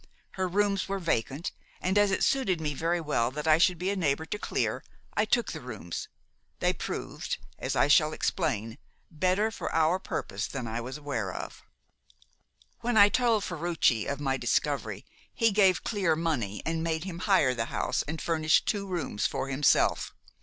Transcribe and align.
Her 0.31 0.47
rooms 0.47 0.89
were 0.89 0.97
vacant, 0.97 1.51
and 1.79 1.95
as 1.95 2.09
it 2.09 2.23
suited 2.23 2.59
me 2.59 2.73
very 2.73 2.99
well 2.99 3.29
that 3.29 3.47
I 3.47 3.59
should 3.59 3.77
be 3.77 3.91
a 3.91 3.95
neighbour 3.95 4.25
to 4.25 4.39
Clear, 4.39 4.83
I 5.13 5.25
took 5.25 5.51
the 5.51 5.61
rooms. 5.61 6.07
They 6.59 6.73
proved 6.73 7.37
as 7.59 7.75
I 7.75 7.87
shall 7.87 8.11
explain 8.11 8.79
better 9.11 9.51
for 9.51 9.71
our 9.71 9.99
purpose 9.99 10.47
than 10.47 10.65
I 10.65 10.81
was 10.81 10.97
aware 10.97 11.31
of. 11.31 11.61
"When 12.79 12.97
I 12.97 13.09
told 13.09 13.43
Ferruci 13.43 14.07
of 14.07 14.19
my 14.19 14.37
discovery, 14.37 15.05
he 15.35 15.51
gave 15.51 15.83
Clear 15.83 16.15
money 16.15 16.63
and 16.65 16.83
made 16.83 17.03
him 17.03 17.19
hire 17.19 17.53
the 17.53 17.65
house 17.65 18.01
and 18.07 18.19
furnish 18.19 18.65
two 18.65 18.87
rooms 18.87 19.27
for 19.27 19.49
himself. 19.49 20.15